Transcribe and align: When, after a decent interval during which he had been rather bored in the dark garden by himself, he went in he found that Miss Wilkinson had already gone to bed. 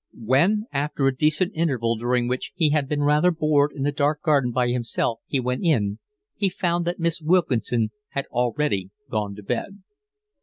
When, 0.25 0.61
after 0.73 1.05
a 1.05 1.15
decent 1.15 1.51
interval 1.53 1.95
during 1.95 2.27
which 2.27 2.53
he 2.55 2.71
had 2.71 2.89
been 2.89 3.03
rather 3.03 3.29
bored 3.29 3.71
in 3.71 3.83
the 3.83 3.91
dark 3.91 4.23
garden 4.23 4.51
by 4.51 4.69
himself, 4.69 5.19
he 5.27 5.39
went 5.39 5.61
in 5.63 5.99
he 6.35 6.49
found 6.49 6.85
that 6.85 6.97
Miss 6.97 7.21
Wilkinson 7.21 7.91
had 8.09 8.25
already 8.31 8.89
gone 9.11 9.35
to 9.35 9.43
bed. 9.43 9.83